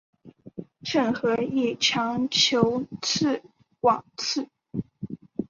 [0.81, 3.39] 郑和亦尝裔敕
[3.81, 4.49] 往赐。